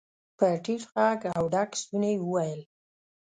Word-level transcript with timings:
په 0.37 0.47
ټيټ 0.63 0.83
غږ 0.93 1.19
او 1.37 1.43
ډک 1.53 1.69
ستوني 1.81 2.11
يې 2.15 2.21
وويل. 2.23 2.61